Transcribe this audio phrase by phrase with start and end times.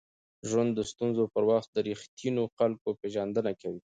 [0.49, 3.81] ژوند د ستونزو پر وخت د ریښتینو خلکو پېژندنه کوي.